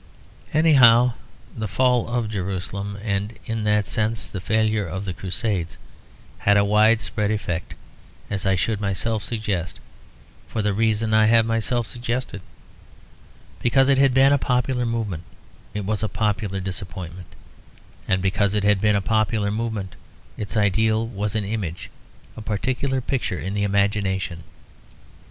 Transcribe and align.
Anyhow 0.51 1.13
the 1.55 1.67
fall 1.67 2.07
of 2.07 2.27
Jerusalem, 2.27 2.97
and 3.03 3.37
in 3.45 3.65
that 3.65 3.87
sense 3.87 4.25
the 4.25 4.41
failure 4.41 4.87
of 4.87 5.05
the 5.05 5.13
Crusades, 5.13 5.77
had 6.39 6.57
a 6.57 6.65
widespread 6.65 7.29
effect, 7.29 7.75
as 8.27 8.43
I 8.43 8.55
should 8.55 8.81
myself 8.81 9.23
suggest, 9.23 9.79
for 10.47 10.63
the 10.63 10.73
reason 10.73 11.13
I 11.13 11.27
have 11.27 11.45
myself 11.45 11.85
suggested. 11.85 12.41
Because 13.61 13.89
it 13.89 13.99
had 13.99 14.11
been 14.15 14.33
a 14.33 14.39
popular 14.39 14.87
movement, 14.87 15.21
it 15.75 15.85
was 15.85 16.01
a 16.01 16.09
popular 16.09 16.59
disappointment; 16.59 17.27
and 18.07 18.23
because 18.23 18.55
it 18.55 18.63
had 18.63 18.81
been 18.81 18.95
a 18.95 19.01
popular 19.01 19.51
movement, 19.51 19.93
its 20.35 20.57
ideal 20.57 21.07
was 21.07 21.35
an 21.35 21.45
image; 21.45 21.91
a 22.35 22.41
particular 22.41 23.01
picture 23.01 23.37
in 23.37 23.53
the 23.53 23.61
imagination. 23.63 24.41